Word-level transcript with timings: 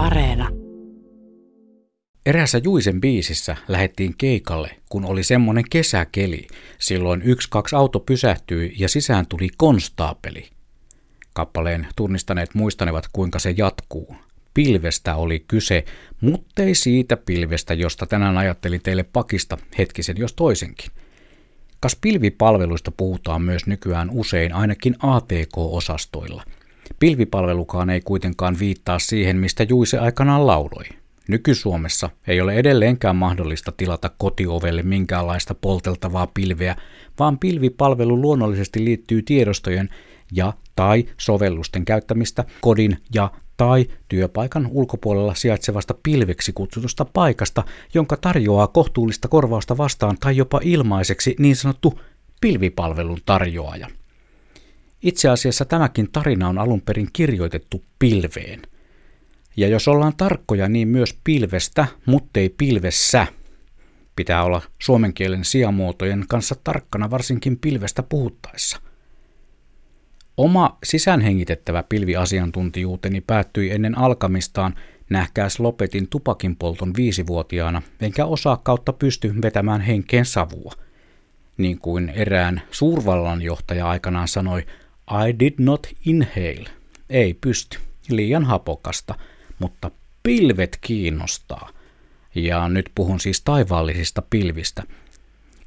Areena. 0.00 0.48
Eräässä 2.26 2.60
Juisen 2.64 3.00
biisissä 3.00 3.56
lähettiin 3.68 4.14
keikalle, 4.18 4.76
kun 4.88 5.04
oli 5.04 5.22
semmonen 5.22 5.64
kesäkeli. 5.70 6.46
Silloin 6.78 7.22
yksi 7.22 7.48
kaksi 7.50 7.76
auto 7.76 8.00
pysähtyi 8.00 8.74
ja 8.78 8.88
sisään 8.88 9.26
tuli 9.26 9.48
konstaapeli. 9.56 10.50
Kappaleen 11.34 11.86
tunnistaneet 11.96 12.54
muistanevat, 12.54 13.04
kuinka 13.12 13.38
se 13.38 13.54
jatkuu. 13.56 14.16
Pilvestä 14.54 15.16
oli 15.16 15.44
kyse, 15.48 15.84
muttei 16.20 16.74
siitä 16.74 17.16
pilvestä, 17.16 17.74
josta 17.74 18.06
tänään 18.06 18.38
ajattelin 18.38 18.82
teille 18.82 19.02
pakista 19.02 19.58
hetkisen 19.78 20.16
jos 20.18 20.32
toisenkin. 20.32 20.90
Kas 21.80 21.96
pilvipalveluista 22.00 22.90
puhutaan 22.90 23.42
myös 23.42 23.66
nykyään 23.66 24.10
usein 24.10 24.52
ainakin 24.52 24.96
ATK-osastoilla– 25.02 26.42
Pilvipalvelukaan 27.00 27.90
ei 27.90 28.00
kuitenkaan 28.00 28.56
viittaa 28.58 28.98
siihen, 28.98 29.36
mistä 29.36 29.66
Juise 29.68 29.98
aikanaan 29.98 30.46
lauloi. 30.46 30.84
Nyky-Suomessa 31.28 32.10
ei 32.26 32.40
ole 32.40 32.54
edelleenkään 32.54 33.16
mahdollista 33.16 33.72
tilata 33.76 34.10
kotiovelle 34.18 34.82
minkäänlaista 34.82 35.54
polteltavaa 35.54 36.26
pilveä, 36.26 36.76
vaan 37.18 37.38
pilvipalvelu 37.38 38.20
luonnollisesti 38.20 38.84
liittyy 38.84 39.22
tiedostojen 39.22 39.88
ja 40.32 40.52
tai 40.76 41.04
sovellusten 41.16 41.84
käyttämistä 41.84 42.44
kodin 42.60 42.96
ja 43.14 43.30
tai 43.56 43.86
työpaikan 44.08 44.68
ulkopuolella 44.70 45.34
sijaitsevasta 45.34 45.94
pilveksi 46.02 46.52
kutsutusta 46.52 47.04
paikasta, 47.04 47.64
jonka 47.94 48.16
tarjoaa 48.16 48.66
kohtuullista 48.66 49.28
korvausta 49.28 49.76
vastaan 49.76 50.16
tai 50.20 50.36
jopa 50.36 50.60
ilmaiseksi 50.62 51.36
niin 51.38 51.56
sanottu 51.56 52.00
pilvipalvelun 52.40 53.18
tarjoaja. 53.26 53.88
Itse 55.02 55.28
asiassa 55.28 55.64
tämäkin 55.64 56.12
tarina 56.12 56.48
on 56.48 56.58
alun 56.58 56.80
perin 56.80 57.08
kirjoitettu 57.12 57.84
pilveen. 57.98 58.62
Ja 59.56 59.68
jos 59.68 59.88
ollaan 59.88 60.16
tarkkoja, 60.16 60.68
niin 60.68 60.88
myös 60.88 61.18
pilvestä, 61.24 61.86
muttei 62.06 62.48
pilvessä. 62.48 63.26
Pitää 64.16 64.44
olla 64.44 64.62
suomen 64.78 65.14
kielen 65.14 65.44
sijamuotojen 65.44 66.24
kanssa 66.28 66.54
tarkkana 66.64 67.10
varsinkin 67.10 67.58
pilvestä 67.58 68.02
puhuttaessa. 68.02 68.80
Oma 70.36 70.78
sisäänhengitettävä 70.84 71.82
pilviasiantuntijuuteni 71.82 73.20
päättyi 73.20 73.70
ennen 73.70 73.98
alkamistaan 73.98 74.74
nähkääs 75.10 75.60
lopetin 75.60 76.08
tupakin 76.08 76.56
polton 76.56 76.92
viisivuotiaana, 76.96 77.82
enkä 78.00 78.26
osaa 78.26 78.56
kautta 78.56 78.92
pysty 78.92 79.34
vetämään 79.42 79.80
henkeen 79.80 80.24
savua. 80.24 80.72
Niin 81.56 81.78
kuin 81.78 82.08
erään 82.08 82.62
suurvallanjohtaja 82.70 83.88
aikanaan 83.88 84.28
sanoi, 84.28 84.66
I 85.10 85.38
did 85.40 85.54
not 85.58 85.86
inhale. 86.06 86.70
Ei 87.10 87.34
pysty. 87.34 87.78
Liian 88.08 88.44
hapokasta, 88.44 89.14
mutta 89.58 89.90
pilvet 90.22 90.78
kiinnostaa. 90.80 91.70
Ja 92.34 92.68
nyt 92.68 92.90
puhun 92.94 93.20
siis 93.20 93.40
taivaallisista 93.40 94.22
pilvistä. 94.30 94.82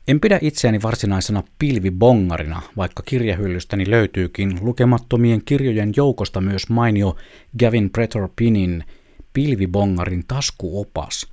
En 0.08 0.19
pidä 0.19 0.39
itseäni 0.41 0.81
varsinaisena 0.81 1.44
pilvibongarina, 1.59 2.61
vaikka 2.77 3.03
kirjahyllystäni 3.03 3.89
löytyykin 3.89 4.58
lukemattomien 4.61 5.41
kirjojen 5.45 5.94
joukosta 5.95 6.41
myös 6.41 6.69
mainio 6.69 7.16
Gavin 7.59 7.89
Pretor 7.89 8.30
Pinin 8.36 8.83
pilvibongarin 9.33 10.23
taskuopas, 10.27 11.27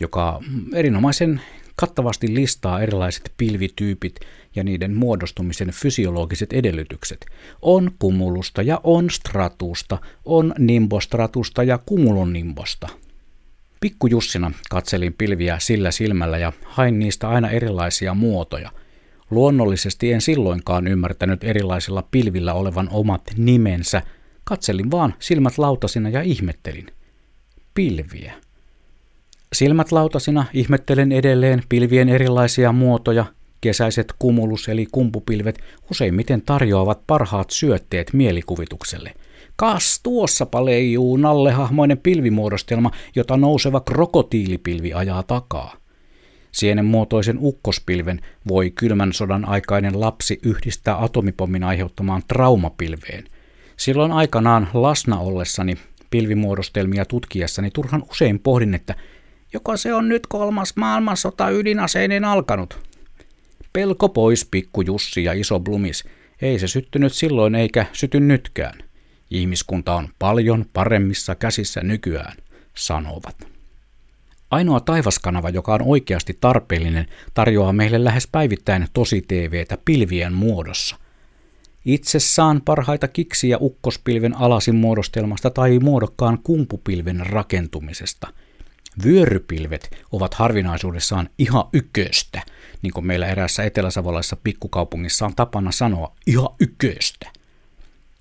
joka 0.00 0.40
erinomaisen 0.74 1.40
kattavasti 1.76 2.34
listaa 2.34 2.80
erilaiset 2.80 3.32
pilvityypit 3.36 4.20
ja 4.56 4.64
niiden 4.64 4.96
muodostumisen 4.96 5.70
fysiologiset 5.70 6.52
edellytykset. 6.52 7.26
On 7.62 7.90
kumulusta 7.98 8.62
ja 8.62 8.80
on 8.84 9.10
stratusta, 9.10 9.98
on 10.24 10.54
nimbostratusta 10.58 11.62
ja 11.62 11.78
kumulonimbosta. 11.86 12.88
Pikkujussina 13.80 14.52
katselin 14.70 15.12
pilviä 15.12 15.58
sillä 15.58 15.90
silmällä 15.90 16.38
ja 16.38 16.52
hain 16.64 16.98
niistä 16.98 17.28
aina 17.28 17.50
erilaisia 17.50 18.14
muotoja. 18.14 18.70
Luonnollisesti 19.30 20.12
en 20.12 20.20
silloinkaan 20.20 20.86
ymmärtänyt 20.86 21.44
erilaisilla 21.44 22.08
pilvillä 22.10 22.54
olevan 22.54 22.88
omat 22.90 23.22
nimensä. 23.36 24.02
Katselin 24.44 24.90
vaan 24.90 25.14
silmät 25.18 25.58
lautasina 25.58 26.08
ja 26.08 26.22
ihmettelin. 26.22 26.86
Pilviä. 27.74 28.45
Silmät 29.52 29.92
lautasina 29.92 30.44
ihmettelen 30.52 31.12
edelleen 31.12 31.62
pilvien 31.68 32.08
erilaisia 32.08 32.72
muotoja. 32.72 33.24
Kesäiset 33.60 34.12
kumulus- 34.18 34.68
eli 34.68 34.86
kumpupilvet 34.92 35.58
useimmiten 35.90 36.42
tarjoavat 36.42 37.00
parhaat 37.06 37.50
syötteet 37.50 38.12
mielikuvitukselle. 38.12 39.12
Kas 39.56 40.00
tuossa 40.02 40.46
leijuu 40.64 41.16
nallehahmoinen 41.16 41.98
pilvimuodostelma, 41.98 42.90
jota 43.14 43.36
nouseva 43.36 43.80
krokotiilipilvi 43.80 44.92
ajaa 44.92 45.22
takaa. 45.22 45.76
Sienen 46.52 46.84
muotoisen 46.84 47.38
ukkospilven 47.40 48.20
voi 48.48 48.70
kylmän 48.70 49.12
sodan 49.12 49.44
aikainen 49.44 50.00
lapsi 50.00 50.38
yhdistää 50.42 51.02
atomipommin 51.02 51.64
aiheuttamaan 51.64 52.22
traumapilveen. 52.28 53.24
Silloin 53.76 54.12
aikanaan 54.12 54.68
lasna 54.74 55.18
ollessani 55.18 55.76
pilvimuodostelmia 56.10 57.04
tutkiessani 57.04 57.70
turhan 57.70 58.02
usein 58.10 58.38
pohdin, 58.38 58.74
että 58.74 58.94
Joko 59.52 59.76
se 59.76 59.94
on 59.94 60.08
nyt 60.08 60.26
kolmas 60.26 60.76
maailmansota 60.76 61.50
ydinaseinen 61.50 62.24
alkanut? 62.24 62.78
Pelko 63.72 64.08
pois, 64.08 64.44
pikku 64.44 64.82
Jussi 64.82 65.24
ja 65.24 65.32
iso 65.32 65.60
Blumis. 65.60 66.04
Ei 66.42 66.58
se 66.58 66.68
syttynyt 66.68 67.12
silloin 67.12 67.54
eikä 67.54 67.86
syty 67.92 68.20
nytkään. 68.20 68.78
Ihmiskunta 69.30 69.94
on 69.94 70.08
paljon 70.18 70.64
paremmissa 70.72 71.34
käsissä 71.34 71.80
nykyään, 71.80 72.36
sanovat. 72.74 73.36
Ainoa 74.50 74.80
taivaskanava, 74.80 75.50
joka 75.50 75.74
on 75.74 75.82
oikeasti 75.82 76.38
tarpeellinen, 76.40 77.06
tarjoaa 77.34 77.72
meille 77.72 78.04
lähes 78.04 78.26
päivittäin 78.32 78.86
tosi 78.92 79.22
TVtä 79.28 79.78
pilvien 79.84 80.32
muodossa. 80.32 80.96
Itse 81.84 82.18
saan 82.18 82.62
parhaita 82.64 83.08
kiksiä 83.08 83.58
ukkospilven 83.60 84.36
alasin 84.36 84.74
muodostelmasta 84.74 85.50
tai 85.50 85.78
muodokkaan 85.78 86.38
kumpupilven 86.42 87.26
rakentumisesta– 87.26 88.28
Vyörypilvet 89.04 89.90
ovat 90.12 90.34
harvinaisuudessaan 90.34 91.28
ihan 91.38 91.64
yköstä, 91.72 92.42
niin 92.82 92.92
kuin 92.92 93.06
meillä 93.06 93.26
eräässä 93.26 93.64
eteläsavolaisessa 93.64 94.36
pikkukaupungissa 94.44 95.26
on 95.26 95.34
tapana 95.34 95.72
sanoa, 95.72 96.12
ihan 96.26 96.48
yköstä. 96.60 97.30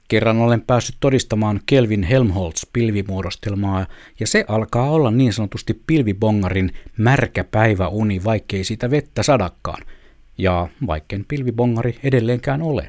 Kerran 0.08 0.38
olen 0.38 0.62
päässyt 0.62 0.96
todistamaan 1.00 1.60
Kelvin 1.66 2.04
Helmholtz 2.04 2.64
pilvimuodostelmaa, 2.74 3.86
ja 4.20 4.28
se 4.28 4.46
alkaa 4.48 4.90
olla 4.90 5.12
niin 5.12 5.34
sanotusti 5.34 5.82
pilvibongarin 5.88 6.74
märkä 6.98 7.44
päiväuni, 7.44 8.24
vaikkei 8.24 8.64
siitä 8.64 8.92
vettä 8.92 9.24
sadakkaan, 9.24 9.82
ja 10.38 10.68
vaikken 10.88 11.26
pilvibongari 11.28 12.00
edelleenkään 12.04 12.62
ole. 12.62 12.88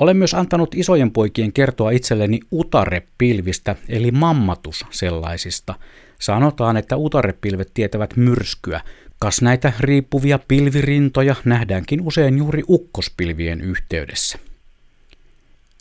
Olen 0.00 0.16
myös 0.16 0.34
antanut 0.34 0.74
isojen 0.74 1.10
poikien 1.10 1.52
kertoa 1.52 1.90
itselleni 1.90 2.40
utarepilvistä, 2.52 3.76
eli 3.88 4.10
mammatus 4.10 4.84
sellaisista. 4.90 5.74
Sanotaan, 6.18 6.76
että 6.76 6.96
utarepilvet 6.96 7.70
tietävät 7.74 8.16
myrskyä, 8.16 8.80
kas 9.18 9.42
näitä 9.42 9.72
riippuvia 9.80 10.38
pilvirintoja 10.48 11.34
nähdäänkin 11.44 12.00
usein 12.00 12.38
juuri 12.38 12.62
ukkospilvien 12.68 13.60
yhteydessä. 13.60 14.38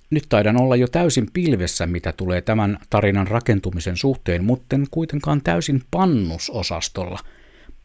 Nyt 0.09 0.23
taidan 0.29 0.61
olla 0.61 0.75
jo 0.75 0.87
täysin 0.87 1.27
pilvessä, 1.33 1.87
mitä 1.87 2.13
tulee 2.17 2.41
tämän 2.41 2.79
tarinan 2.89 3.27
rakentumisen 3.27 3.97
suhteen, 3.97 4.43
mutta 4.43 4.75
kuitenkaan 4.91 5.41
täysin 5.41 5.83
pannusosastolla. 5.91 7.19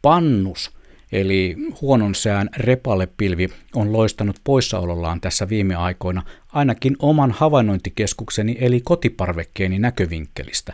Pannus– 0.01 0.71
eli 1.11 1.55
huonon 1.81 2.15
sään 2.15 2.49
repalepilvi 2.57 3.49
on 3.75 3.93
loistanut 3.93 4.35
poissaolollaan 4.43 5.21
tässä 5.21 5.49
viime 5.49 5.75
aikoina 5.75 6.23
ainakin 6.53 6.95
oman 6.99 7.31
havainnointikeskukseni 7.31 8.57
eli 8.59 8.81
kotiparvekkeeni 8.81 9.79
näkövinkkelistä. 9.79 10.73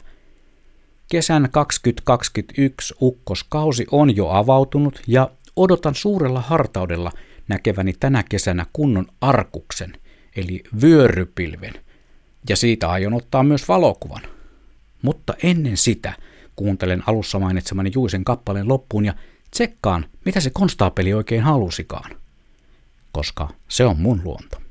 Kesän 1.10 1.50
2021 1.52 2.94
ukkoskausi 3.02 3.86
on 3.92 4.16
jo 4.16 4.30
avautunut 4.30 5.02
ja 5.08 5.32
odotan 5.56 5.96
suurella 5.96 6.42
hartaudella 6.42 7.12
näkeväni 7.48 7.94
tänä 8.00 8.24
kesänä 8.24 8.66
kunnon 8.74 9.08
arkuksen, 9.22 9.94
eli 10.36 10.64
vyörypilven, 10.82 11.74
ja 12.50 12.56
siitä 12.56 12.90
aion 12.90 13.14
ottaa 13.14 13.44
myös 13.44 13.68
valokuvan. 13.68 14.22
Mutta 15.02 15.34
ennen 15.44 15.78
sitä 15.78 16.14
kuuntelen 16.56 17.04
alussa 17.08 17.40
mainitsemani 17.40 17.92
Juisen 17.94 18.24
kappaleen 18.24 18.68
loppuun 18.68 19.06
ja 19.06 19.14
tsekkaan, 19.52 20.06
mitä 20.26 20.40
se 20.40 20.50
konstaapeli 20.50 21.14
oikein 21.14 21.44
halusikaan. 21.44 22.12
Koska 23.12 23.50
se 23.68 23.86
on 23.86 24.00
mun 24.00 24.22
luonto. 24.24 24.67